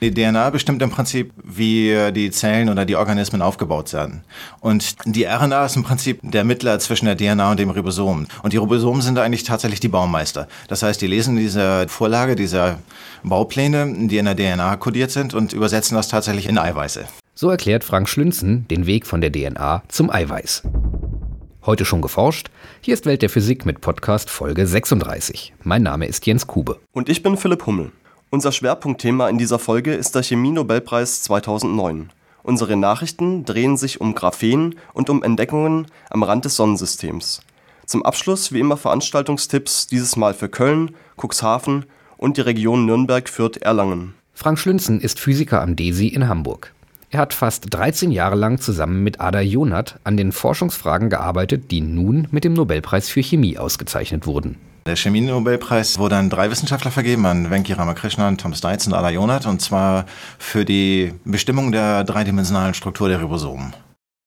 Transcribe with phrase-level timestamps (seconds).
[0.00, 4.22] Die DNA bestimmt im Prinzip, wie die Zellen oder die Organismen aufgebaut werden.
[4.60, 8.26] Und die RNA ist im Prinzip der Mittler zwischen der DNA und dem Ribosom.
[8.42, 10.48] Und die Ribosomen sind eigentlich tatsächlich die Baumeister.
[10.68, 12.78] Das heißt, die lesen diese Vorlage, diese
[13.22, 17.04] Baupläne, die in der DNA kodiert sind und übersetzen das tatsächlich in Eiweiße.
[17.34, 20.62] So erklärt Frank Schlünzen den Weg von der DNA zum Eiweiß.
[21.66, 22.48] Heute schon geforscht?
[22.80, 25.52] Hier ist Welt der Physik mit Podcast Folge 36.
[25.62, 26.80] Mein Name ist Jens Kube.
[26.92, 27.92] Und ich bin Philipp Hummel.
[28.32, 32.10] Unser Schwerpunktthema in dieser Folge ist der Chemie-Nobelpreis 2009.
[32.44, 37.40] Unsere Nachrichten drehen sich um Graphen und um Entdeckungen am Rand des Sonnensystems.
[37.86, 41.86] Zum Abschluss wie immer Veranstaltungstipps, dieses Mal für Köln, Cuxhaven
[42.18, 44.14] und die Region Nürnberg-Fürth-Erlangen.
[44.32, 46.72] Frank Schlünzen ist Physiker am DESI in Hamburg.
[47.10, 51.80] Er hat fast 13 Jahre lang zusammen mit Ada Jonath an den Forschungsfragen gearbeitet, die
[51.80, 54.56] nun mit dem Nobelpreis für Chemie ausgezeichnet wurden.
[54.86, 59.46] Der Chemie-Nobelpreis wurde an drei Wissenschaftler vergeben, an Venki Ramakrishnan, Tom Stites und Ada Jonath,
[59.46, 60.06] und zwar
[60.38, 63.74] für die Bestimmung der dreidimensionalen Struktur der Ribosomen.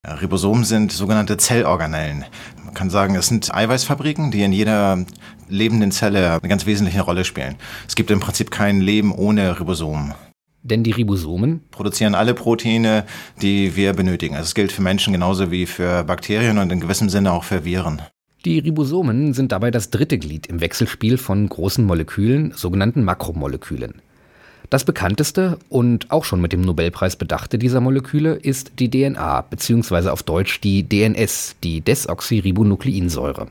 [0.06, 2.26] Ribosomen sind sogenannte Zellorganellen.
[2.64, 5.06] Man kann sagen, es sind Eiweißfabriken, die in jeder
[5.48, 7.56] lebenden Zelle eine ganz wesentliche Rolle spielen.
[7.88, 10.14] Es gibt im Prinzip kein Leben ohne Ribosomen.
[10.62, 13.06] Denn die Ribosomen produzieren alle Proteine,
[13.42, 14.36] die wir benötigen.
[14.36, 17.66] Also es gilt für Menschen genauso wie für Bakterien und in gewissem Sinne auch für
[17.66, 18.02] Viren.
[18.46, 24.02] Die Ribosomen sind dabei das dritte Glied im Wechselspiel von großen Molekülen, sogenannten Makromolekülen.
[24.70, 30.10] Das bekannteste und auch schon mit dem Nobelpreis bedachte dieser Moleküle ist die DNA bzw.
[30.10, 33.48] auf Deutsch die DNS, die Desoxyribonukleinsäure.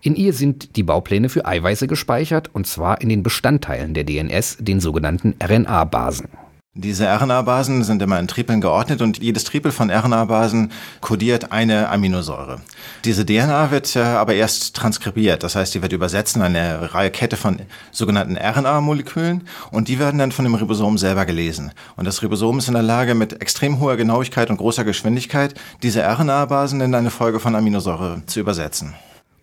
[0.00, 4.58] In ihr sind die Baupläne für Eiweiße gespeichert und zwar in den Bestandteilen der DNS,
[4.60, 6.28] den sogenannten RNA-Basen.
[6.76, 12.60] Diese RNA-Basen sind immer in Tripeln geordnet und jedes Tripel von RNA-Basen kodiert eine Aminosäure.
[13.04, 17.12] Diese DNA wird äh, aber erst transkribiert, das heißt, die wird übersetzt in eine Reihe
[17.12, 17.60] Kette von
[17.92, 21.70] sogenannten RNA-Molekülen und die werden dann von dem Ribosom selber gelesen.
[21.94, 26.02] Und das Ribosom ist in der Lage, mit extrem hoher Genauigkeit und großer Geschwindigkeit diese
[26.02, 28.94] RNA-Basen in eine Folge von Aminosäure zu übersetzen.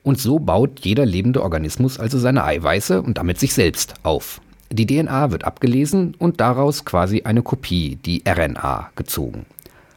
[0.03, 4.41] Und so baut jeder lebende Organismus also seine Eiweiße und damit sich selbst auf.
[4.71, 9.45] Die DNA wird abgelesen und daraus quasi eine Kopie, die RNA, gezogen.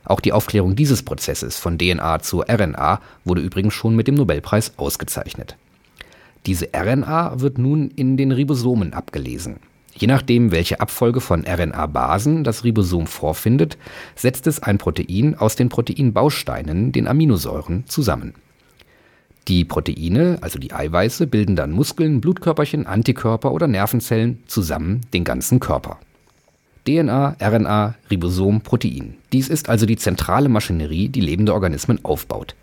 [0.04, 4.72] Auch die Aufklärung dieses Prozesses von DNA zur RNA wurde übrigens schon mit dem Nobelpreis
[4.76, 5.56] ausgezeichnet.
[6.46, 9.60] Diese RNA wird nun in den Ribosomen abgelesen.
[9.94, 13.78] Je nachdem, welche Abfolge von RNA-Basen das Ribosom vorfindet,
[14.16, 18.34] setzt es ein Protein aus den Proteinbausteinen, den Aminosäuren, zusammen.
[19.48, 25.60] Die Proteine, also die Eiweiße, bilden dann Muskeln, Blutkörperchen, Antikörper oder Nervenzellen zusammen den ganzen
[25.60, 25.98] Körper.
[26.86, 29.16] DNA, RNA, Ribosom, Protein.
[29.32, 32.54] Dies ist also die zentrale Maschinerie, die lebende Organismen aufbaut.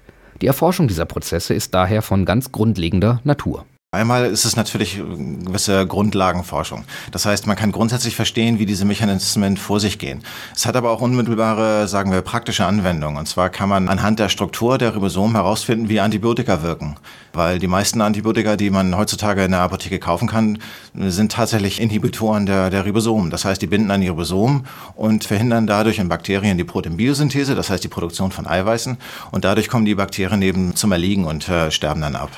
[0.41, 3.65] Die Erforschung dieser Prozesse ist daher von ganz grundlegender Natur.
[3.93, 6.85] Einmal ist es natürlich gewisse Grundlagenforschung.
[7.11, 10.23] Das heißt, man kann grundsätzlich verstehen, wie diese Mechanismen vor sich gehen.
[10.55, 13.17] Es hat aber auch unmittelbare, sagen wir, praktische Anwendungen.
[13.17, 16.95] Und zwar kann man anhand der Struktur der Ribosomen herausfinden, wie Antibiotika wirken.
[17.33, 20.59] Weil die meisten Antibiotika, die man heutzutage in der Apotheke kaufen kann,
[20.93, 23.29] sind tatsächlich Inhibitoren der, der Ribosomen.
[23.29, 27.69] Das heißt, die binden an die Ribosomen und verhindern dadurch in Bakterien die Proteinbiosynthese, das
[27.69, 28.97] heißt die Produktion von Eiweißen.
[29.31, 32.31] Und dadurch kommen die Bakterien eben zum Erliegen und äh, sterben dann ab.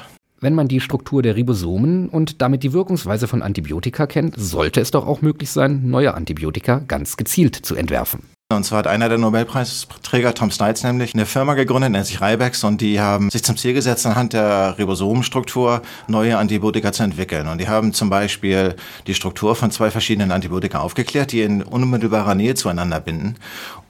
[0.44, 4.92] Wenn man die Struktur der Ribosomen und damit die Wirkungsweise von Antibiotika kennt, sollte es
[4.92, 8.33] doch auch möglich sein, neue Antibiotika ganz gezielt zu entwerfen.
[8.56, 12.64] Und zwar hat einer der Nobelpreisträger, Tom Stites, nämlich eine Firma gegründet, nennt sich Rybex,
[12.64, 17.48] und die haben sich zum Ziel gesetzt, anhand der Ribosomenstruktur neue Antibiotika zu entwickeln.
[17.48, 18.76] Und die haben zum Beispiel
[19.08, 23.36] die Struktur von zwei verschiedenen Antibiotika aufgeklärt, die in unmittelbarer Nähe zueinander binden.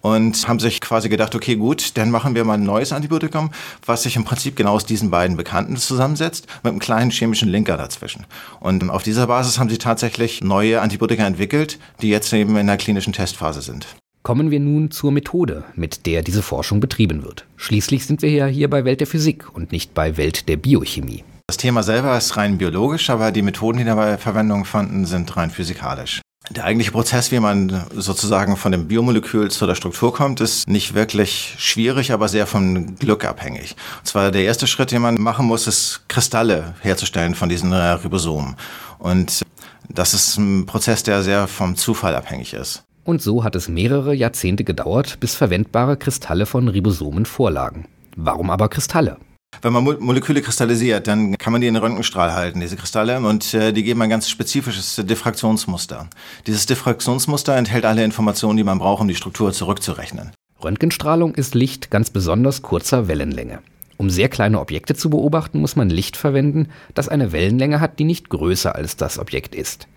[0.01, 3.51] Und haben sich quasi gedacht, okay, gut, dann machen wir mal ein neues Antibiotikum,
[3.85, 7.77] was sich im Prinzip genau aus diesen beiden Bekannten zusammensetzt, mit einem kleinen chemischen Linker
[7.77, 8.25] dazwischen.
[8.59, 12.75] Und auf dieser Basis haben sie tatsächlich neue Antibiotika entwickelt, die jetzt eben in der
[12.75, 13.87] klinischen Testphase sind.
[14.23, 17.45] Kommen wir nun zur Methode, mit der diese Forschung betrieben wird.
[17.57, 21.25] Schließlich sind wir ja hier bei Welt der Physik und nicht bei Welt der Biochemie.
[21.47, 25.51] Das Thema selber ist rein biologisch, aber die Methoden, die dabei Verwendung fanden, sind rein
[25.51, 26.21] physikalisch.
[26.51, 30.93] Der eigentliche Prozess, wie man sozusagen von dem Biomolekül zu der Struktur kommt, ist nicht
[30.93, 33.75] wirklich schwierig, aber sehr vom Glück abhängig.
[33.99, 38.55] Und zwar der erste Schritt, den man machen muss, ist Kristalle herzustellen von diesen Ribosomen.
[38.99, 39.41] Und
[39.89, 42.85] das ist ein Prozess, der sehr vom Zufall abhängig ist.
[43.03, 47.85] Und so hat es mehrere Jahrzehnte gedauert, bis verwendbare Kristalle von Ribosomen vorlagen.
[48.15, 49.17] Warum aber Kristalle?
[49.61, 53.53] Wenn man Moleküle kristallisiert, dann kann man die in den Röntgenstrahl halten, diese Kristalle, und
[53.53, 56.07] äh, die geben ein ganz spezifisches Diffraktionsmuster.
[56.47, 60.31] Dieses Diffraktionsmuster enthält alle Informationen, die man braucht, um die Struktur zurückzurechnen.
[60.63, 63.59] Röntgenstrahlung ist Licht ganz besonders kurzer Wellenlänge.
[63.97, 68.05] Um sehr kleine Objekte zu beobachten, muss man Licht verwenden, das eine Wellenlänge hat, die
[68.05, 69.87] nicht größer als das Objekt ist.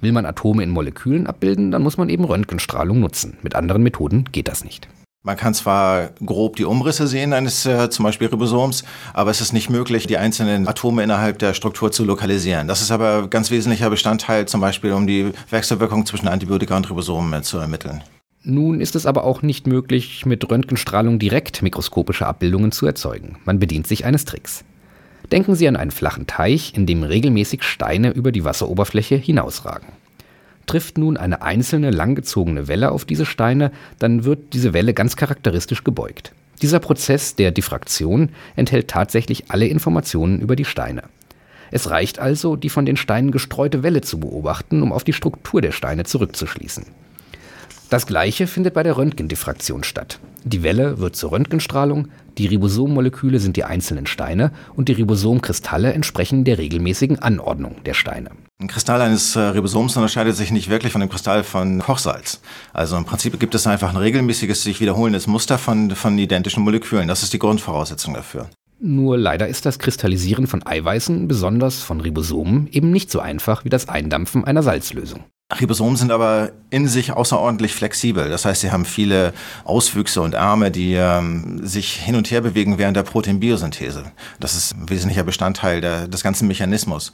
[0.00, 3.36] Will man Atome in Molekülen abbilden, dann muss man eben Röntgenstrahlung nutzen.
[3.42, 4.88] Mit anderen Methoden geht das nicht.
[5.24, 9.52] Man kann zwar grob die Umrisse sehen eines äh, zum Beispiel Ribosoms, aber es ist
[9.52, 12.68] nicht möglich, die einzelnen Atome innerhalb der Struktur zu lokalisieren.
[12.68, 17.42] Das ist aber ganz wesentlicher Bestandteil, zum Beispiel um die Wechselwirkung zwischen Antibiotika und Ribosomen
[17.42, 18.02] zu ermitteln.
[18.44, 23.36] Nun ist es aber auch nicht möglich, mit Röntgenstrahlung direkt mikroskopische Abbildungen zu erzeugen.
[23.44, 24.64] Man bedient sich eines Tricks.
[25.32, 29.88] Denken Sie an einen flachen Teich, in dem regelmäßig Steine über die Wasseroberfläche hinausragen.
[30.66, 35.84] Trifft nun eine einzelne langgezogene Welle auf diese Steine, dann wird diese Welle ganz charakteristisch
[35.84, 36.32] gebeugt.
[36.62, 41.04] Dieser Prozess der Diffraktion enthält tatsächlich alle Informationen über die Steine.
[41.70, 45.60] Es reicht also, die von den Steinen gestreute Welle zu beobachten, um auf die Struktur
[45.60, 46.86] der Steine zurückzuschließen.
[47.90, 50.20] Das gleiche findet bei der Röntgendiffraktion statt.
[50.44, 56.44] Die Welle wird zur Röntgenstrahlung, die Ribosommoleküle sind die einzelnen Steine und die Ribosomkristalle entsprechen
[56.44, 58.30] der regelmäßigen Anordnung der Steine.
[58.60, 62.40] Ein Kristall eines äh, Ribosoms unterscheidet sich nicht wirklich von dem Kristall von Kochsalz.
[62.74, 67.08] Also im Prinzip gibt es einfach ein regelmäßiges, sich wiederholendes Muster von, von identischen Molekülen.
[67.08, 68.50] Das ist die Grundvoraussetzung dafür.
[68.80, 73.70] Nur leider ist das Kristallisieren von Eiweißen, besonders von Ribosomen, eben nicht so einfach wie
[73.70, 75.24] das Eindampfen einer Salzlösung.
[75.50, 78.28] Ribosomen sind aber in sich außerordentlich flexibel.
[78.28, 79.32] Das heißt, sie haben viele
[79.64, 84.12] Auswüchse und Arme, die ähm, sich hin und her bewegen während der Proteinbiosynthese.
[84.40, 87.12] Das ist ein wesentlicher Bestandteil der, des ganzen Mechanismus.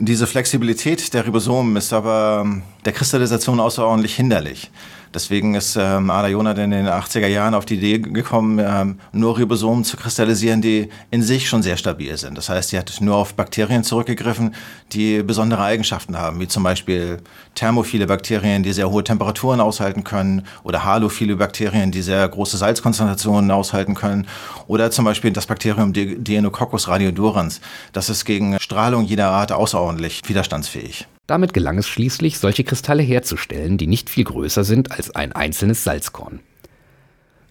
[0.00, 4.72] Diese Flexibilität der Ribosomen ist aber ähm, der Kristallisation außerordentlich hinderlich.
[5.12, 9.36] Deswegen ist ähm, Ada Jonat in den 80er Jahren auf die Idee gekommen, ähm, nur
[9.38, 12.38] Ribosomen zu kristallisieren, die in sich schon sehr stabil sind.
[12.38, 14.54] Das heißt, sie hat nur auf Bakterien zurückgegriffen,
[14.92, 17.18] die besondere Eigenschaften haben, wie zum Beispiel
[17.56, 23.50] thermophile Bakterien, die sehr hohe Temperaturen aushalten können, oder halophile Bakterien, die sehr große Salzkonzentrationen
[23.50, 24.28] aushalten können,
[24.68, 27.60] oder zum Beispiel das Bakterium Deinococcus radiodurans.
[27.92, 31.08] Das ist gegen Strahlung jeder Art außerordentlich widerstandsfähig.
[31.30, 35.84] Damit gelang es schließlich, solche Kristalle herzustellen, die nicht viel größer sind als ein einzelnes
[35.84, 36.40] Salzkorn.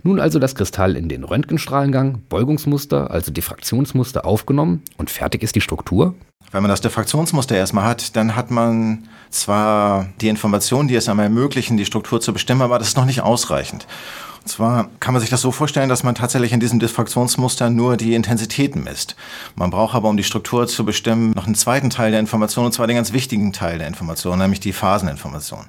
[0.04, 5.62] Nun also das Kristall in den Röntgenstrahlengang, Beugungsmuster, also Diffraktionsmuster aufgenommen und fertig ist die
[5.62, 6.14] Struktur?
[6.52, 11.20] Wenn man das Diffraktionsmuster erstmal hat, dann hat man zwar die Informationen, die es einem
[11.20, 13.88] ermöglichen, die Struktur zu bestimmen, aber das ist noch nicht ausreichend.
[14.50, 18.16] Zwar kann man sich das so vorstellen, dass man tatsächlich in diesem Diffraktionsmuster nur die
[18.16, 19.16] Intensitäten misst.
[19.56, 22.72] Man braucht aber, um die Struktur zu bestimmen, noch einen zweiten Teil der Information, und
[22.72, 25.66] zwar den ganz wichtigen Teil der Information, nämlich die Phaseninformation.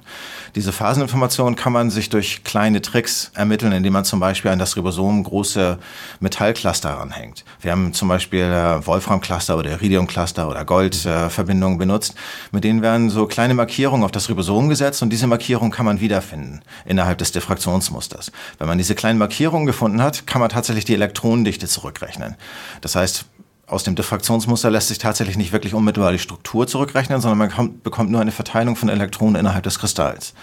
[0.55, 4.75] Diese Phaseninformation kann man sich durch kleine Tricks ermitteln, indem man zum Beispiel an das
[4.75, 5.77] Ribosom große
[6.19, 7.45] Metallcluster ranhängt.
[7.61, 12.15] Wir haben zum Beispiel äh, Wolframcluster oder Iridiumcluster oder Goldverbindungen benutzt.
[12.51, 15.99] Mit denen werden so kleine Markierungen auf das Ribosom gesetzt und diese Markierung kann man
[15.99, 18.31] wiederfinden innerhalb des Diffraktionsmusters.
[18.57, 22.37] Wenn man diese kleinen Markierungen gefunden hat, kann man tatsächlich die Elektronendichte zurückrechnen.
[22.79, 23.25] Das heißt,
[23.67, 27.83] aus dem Diffraktionsmuster lässt sich tatsächlich nicht wirklich unmittelbar die Struktur zurückrechnen, sondern man kommt,
[27.83, 30.33] bekommt nur eine Verteilung von Elektronen innerhalb des Kristalls.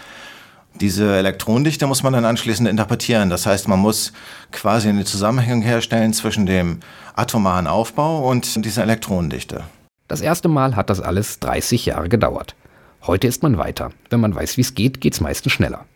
[0.74, 3.30] Diese Elektronendichte muss man dann anschließend interpretieren.
[3.30, 4.12] Das heißt, man muss
[4.52, 6.80] quasi eine Zusammenhängung herstellen zwischen dem
[7.16, 9.64] atomaren Aufbau und dieser Elektronendichte.
[10.06, 12.54] Das erste Mal hat das alles 30 Jahre gedauert.
[13.06, 13.90] Heute ist man weiter.
[14.10, 15.86] Wenn man weiß, wie es geht, geht es meistens schneller.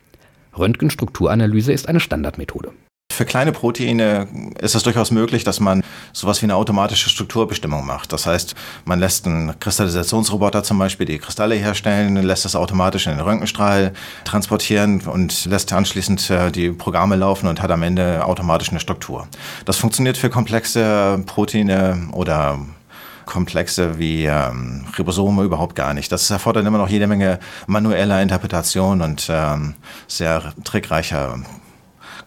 [0.57, 2.73] Röntgenstrukturanalyse ist eine Standardmethode.
[3.13, 4.27] Für kleine Proteine
[4.59, 5.85] ist es durchaus möglich, dass man
[6.15, 8.11] sowas wie eine automatische Strukturbestimmung macht.
[8.13, 8.55] Das heißt,
[8.87, 13.93] man lässt einen Kristallisationsroboter zum Beispiel die Kristalle herstellen, lässt das automatisch in den Röntgenstrahl
[14.25, 19.29] transportieren und lässt anschließend äh, die Programme laufen und hat am Ende automatisch eine Struktur.
[19.67, 22.61] Das funktioniert für komplexe Proteine oder
[23.27, 26.11] Komplexe wie ähm, Ribosome überhaupt gar nicht.
[26.13, 29.75] Das erfordert immer noch jede Menge manueller Interpretation und ähm,
[30.07, 31.39] sehr trickreicher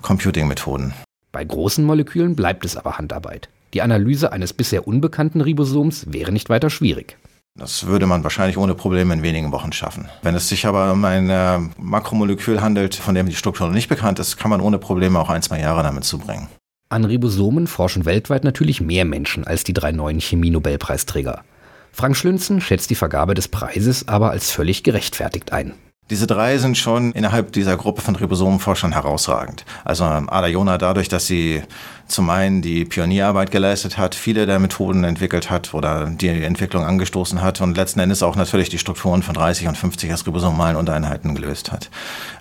[0.01, 0.93] Computing-Methoden.
[1.31, 3.49] Bei großen Molekülen bleibt es aber Handarbeit.
[3.73, 7.17] Die Analyse eines bisher unbekannten Ribosoms wäre nicht weiter schwierig.
[7.57, 10.09] Das würde man wahrscheinlich ohne Probleme in wenigen Wochen schaffen.
[10.21, 13.87] Wenn es sich aber um ein äh, Makromolekül handelt, von dem die Struktur noch nicht
[13.87, 16.47] bekannt ist, kann man ohne Probleme auch ein, zwei Jahre damit zubringen.
[16.87, 21.43] An Ribosomen forschen weltweit natürlich mehr Menschen als die drei neuen Chemie-Nobelpreisträger.
[21.91, 25.73] Frank Schlünzen schätzt die Vergabe des Preises aber als völlig gerechtfertigt ein.
[26.12, 29.65] Diese drei sind schon innerhalb dieser Gruppe von Ribosomenforschern herausragend.
[29.83, 31.63] Also Ada Jona dadurch, dass sie
[32.07, 37.41] zum einen die Pionierarbeit geleistet hat, viele der Methoden entwickelt hat oder die Entwicklung angestoßen
[37.41, 41.33] hat und letzten Endes auch natürlich die Strukturen von 30 und 50 als ribosomalen Untereinheiten
[41.33, 41.89] gelöst hat.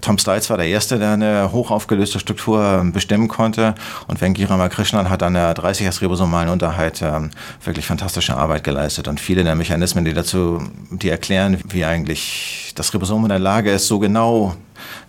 [0.02, 3.74] Tom Stites war der Erste, der eine hochaufgelöste Struktur bestimmen konnte
[4.08, 7.30] und Venki Ramakrishnan hat an der 30 als ribosomalen Untereinheit ähm,
[7.64, 12.92] wirklich fantastische Arbeit geleistet und viele der Mechanismen, die dazu, die erklären, wie eigentlich das
[12.92, 14.54] Ribosom in der Lage ist, so genau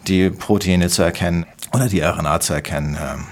[0.08, 3.26] die Proteine zu erkennen oder die RNA zu erkennen, ähm,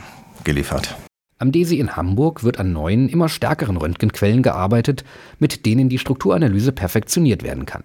[0.43, 0.95] geliefert.
[1.39, 5.03] Am DESI in Hamburg wird an neuen, immer stärkeren Röntgenquellen gearbeitet,
[5.39, 7.83] mit denen die Strukturanalyse perfektioniert werden kann.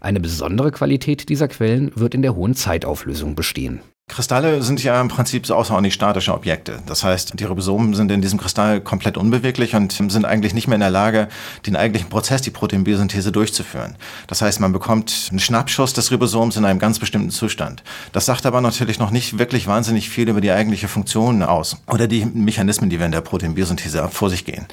[0.00, 3.80] Eine besondere Qualität dieser Quellen wird in der hohen Zeitauflösung bestehen.
[4.08, 6.80] Kristalle sind ja im Prinzip so außerordentlich statische Objekte.
[6.86, 10.76] Das heißt, die Ribosomen sind in diesem Kristall komplett unbeweglich und sind eigentlich nicht mehr
[10.76, 11.28] in der Lage,
[11.66, 13.96] den eigentlichen Prozess, die Proteinbiosynthese durchzuführen.
[14.26, 17.82] Das heißt, man bekommt einen Schnappschuss des Ribosoms in einem ganz bestimmten Zustand.
[18.12, 22.08] Das sagt aber natürlich noch nicht wirklich wahnsinnig viel über die eigentliche Funktion aus oder
[22.08, 24.66] die Mechanismen, die wir in der Proteinbiosynthese vor sich gehen.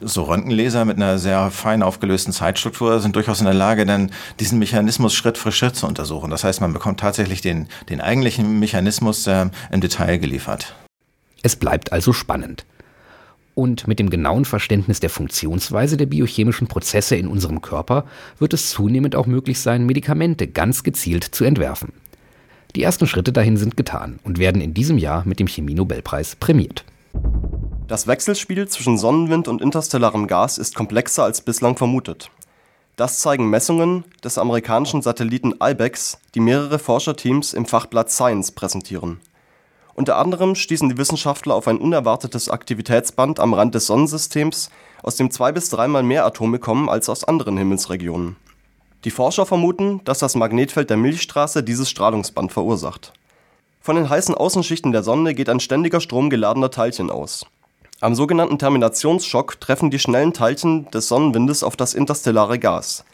[0.00, 4.10] So Röntgenlaser mit einer sehr fein aufgelösten Zeitstruktur sind durchaus in der Lage, dann
[4.40, 6.30] diesen Mechanismus Schritt für Schritt zu untersuchen.
[6.30, 10.74] Das heißt, man bekommt tatsächlich den, den eigentlichen Mechanismus äh, im Detail geliefert.
[11.42, 12.64] Es bleibt also spannend.
[13.54, 18.04] Und mit dem genauen Verständnis der Funktionsweise der biochemischen Prozesse in unserem Körper
[18.38, 21.92] wird es zunehmend auch möglich sein, Medikamente ganz gezielt zu entwerfen.
[22.76, 26.84] Die ersten Schritte dahin sind getan und werden in diesem Jahr mit dem Chemie-Nobelpreis prämiert.
[27.88, 32.30] Das Wechselspiel zwischen Sonnenwind und interstellarem Gas ist komplexer als bislang vermutet.
[33.00, 39.22] Das zeigen Messungen des amerikanischen Satelliten IBEX, die mehrere Forscherteams im Fachblatt Science präsentieren.
[39.94, 44.68] Unter anderem stießen die Wissenschaftler auf ein unerwartetes Aktivitätsband am Rand des Sonnensystems,
[45.02, 48.36] aus dem zwei bis dreimal mehr Atome kommen als aus anderen Himmelsregionen.
[49.04, 53.14] Die Forscher vermuten, dass das Magnetfeld der Milchstraße dieses Strahlungsband verursacht.
[53.80, 57.46] Von den heißen Außenschichten der Sonne geht ein ständiger Strom geladener Teilchen aus
[58.00, 63.04] am sogenannten Terminationsschock treffen die schnellen Teilchen des Sonnenwindes auf das interstellare Gas.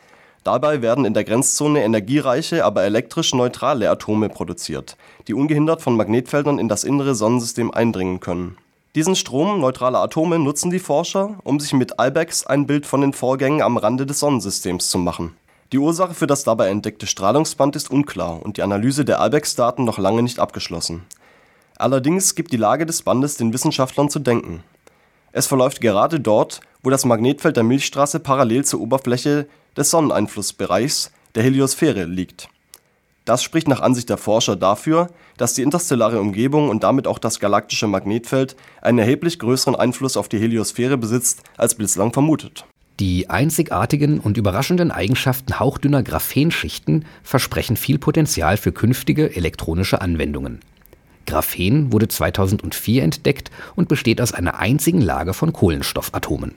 [0.45, 6.61] Dabei werden in der Grenzzone energiereiche, aber elektrisch neutrale Atome produziert, die ungehindert von Magnetfeldern
[6.61, 8.57] in das innere Sonnensystem eindringen können.
[8.95, 13.13] Diesen Strom neutraler Atome nutzen die Forscher, um sich mit IBEX ein Bild von den
[13.13, 15.37] Vorgängen am Rande des Sonnensystems zu machen.
[15.73, 19.99] Die Ursache für das dabei entdeckte Strahlungsband ist unklar und die Analyse der IBEX-Daten noch
[19.99, 21.03] lange nicht abgeschlossen.
[21.77, 24.63] Allerdings gibt die Lage des Bandes den Wissenschaftlern zu denken.
[25.33, 31.43] Es verläuft gerade dort, wo das Magnetfeld der Milchstraße parallel zur Oberfläche des Sonneneinflussbereichs, der
[31.43, 32.49] Heliosphäre, liegt.
[33.27, 37.41] Das spricht nach Ansicht der Forscher dafür, dass die interstellare Umgebung und damit auch das
[37.41, 42.65] galaktische Magnetfeld einen erheblich größeren Einfluss auf die Heliosphäre besitzt als bislang vermutet.
[43.01, 50.61] Die einzigartigen und überraschenden Eigenschaften hauchdünner Graphenschichten versprechen viel Potenzial für künftige elektronische Anwendungen.
[51.27, 56.55] Graphen wurde 2004 entdeckt und besteht aus einer einzigen Lage von Kohlenstoffatomen.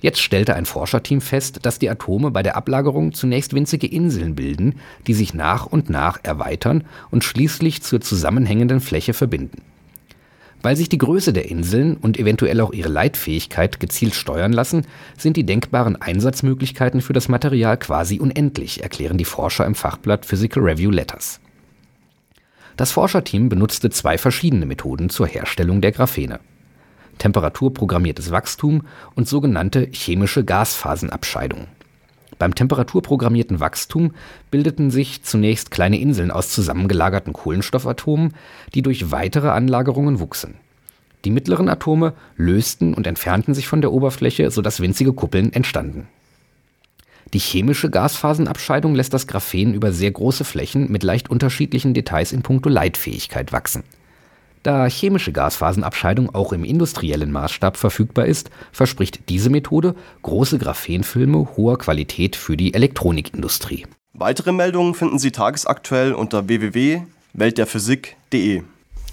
[0.00, 4.74] Jetzt stellte ein Forscherteam fest, dass die Atome bei der Ablagerung zunächst winzige Inseln bilden,
[5.06, 9.62] die sich nach und nach erweitern und schließlich zur zusammenhängenden Fläche verbinden.
[10.60, 15.38] Weil sich die Größe der Inseln und eventuell auch ihre Leitfähigkeit gezielt steuern lassen, sind
[15.38, 20.90] die denkbaren Einsatzmöglichkeiten für das Material quasi unendlich, erklären die Forscher im Fachblatt Physical Review
[20.90, 21.40] Letters.
[22.76, 26.40] Das Forscherteam benutzte zwei verschiedene Methoden zur Herstellung der Graphene.
[27.18, 28.82] Temperaturprogrammiertes Wachstum
[29.14, 31.68] und sogenannte chemische Gasphasenabscheidung.
[32.40, 34.12] Beim temperaturprogrammierten Wachstum
[34.50, 38.34] bildeten sich zunächst kleine Inseln aus zusammengelagerten Kohlenstoffatomen,
[38.74, 40.56] die durch weitere Anlagerungen wuchsen.
[41.24, 46.08] Die mittleren Atome lösten und entfernten sich von der Oberfläche, sodass winzige Kuppeln entstanden
[47.32, 52.42] die chemische Gasphasenabscheidung lässt das Graphen über sehr große Flächen mit leicht unterschiedlichen Details in
[52.42, 53.84] puncto Leitfähigkeit wachsen.
[54.62, 61.78] Da chemische Gasphasenabscheidung auch im industriellen Maßstab verfügbar ist, verspricht diese Methode große Graphenfilme hoher
[61.78, 63.84] Qualität für die Elektronikindustrie.
[64.14, 68.62] Weitere Meldungen finden Sie tagesaktuell unter www.weltderphysik.de.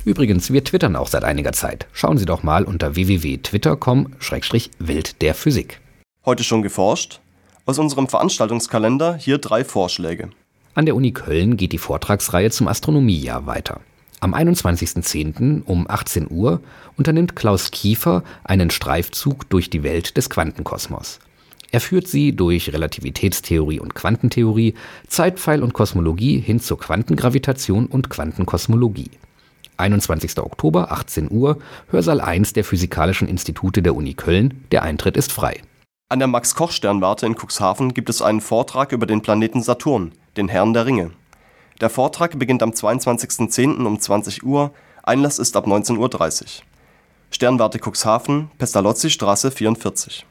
[0.05, 1.87] Übrigens, wir twittern auch seit einiger Zeit.
[1.91, 5.79] Schauen Sie doch mal unter www.twitter.com-welt der Physik.
[6.25, 7.20] Heute schon geforscht?
[7.65, 10.29] Aus unserem Veranstaltungskalender hier drei Vorschläge.
[10.73, 13.81] An der Uni Köln geht die Vortragsreihe zum Astronomiejahr weiter.
[14.19, 15.63] Am 21.10.
[15.65, 16.61] um 18 Uhr
[16.97, 21.19] unternimmt Klaus Kiefer einen Streifzug durch die Welt des Quantenkosmos.
[21.71, 24.73] Er führt sie durch Relativitätstheorie und Quantentheorie,
[25.07, 29.11] Zeitpfeil und Kosmologie hin zur Quantengravitation und Quantenkosmologie.
[29.77, 30.37] 21.
[30.39, 31.57] Oktober, 18 Uhr,
[31.89, 34.65] Hörsaal 1 der Physikalischen Institute der Uni Köln.
[34.71, 35.61] Der Eintritt ist frei.
[36.11, 40.73] An der Max-Koch-Sternwarte in Cuxhaven gibt es einen Vortrag über den Planeten Saturn, den Herrn
[40.73, 41.11] der Ringe.
[41.79, 43.85] Der Vortrag beginnt am 22.10.
[43.85, 46.47] um 20 Uhr, Einlass ist ab 19.30 Uhr.
[47.29, 50.25] Sternwarte Cuxhaven, Pestalozzi-Straße 44.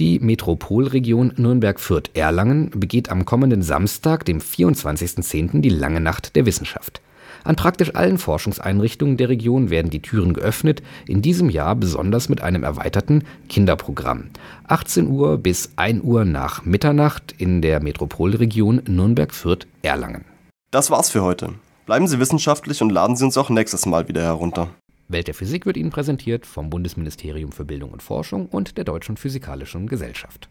[0.00, 7.00] Die Metropolregion Nürnberg-Fürth-Erlangen begeht am kommenden Samstag, dem 24.10., die Lange Nacht der Wissenschaft.
[7.44, 12.42] An praktisch allen Forschungseinrichtungen der Region werden die Türen geöffnet, in diesem Jahr besonders mit
[12.42, 14.30] einem erweiterten Kinderprogramm.
[14.68, 20.24] 18 Uhr bis 1 Uhr nach Mitternacht in der Metropolregion Nürnberg-Fürth-Erlangen.
[20.70, 21.54] Das war's für heute.
[21.86, 24.68] Bleiben Sie wissenschaftlich und laden Sie uns auch nächstes Mal wieder herunter.
[25.08, 29.16] Welt der Physik wird Ihnen präsentiert vom Bundesministerium für Bildung und Forschung und der Deutschen
[29.16, 30.48] Physikalischen Gesellschaft.